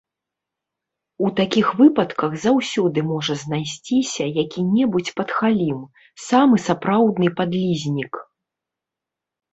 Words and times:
У 1.27 1.27
такіх 1.39 1.67
выпадках 1.81 2.33
заўсёды 2.45 2.99
можа 3.11 3.33
знайсціся 3.43 4.23
які-небудзь 4.41 5.15
падхалім, 5.19 5.79
самы 6.27 6.55
сапраўдны 6.67 7.27
падлізнік. 7.43 8.13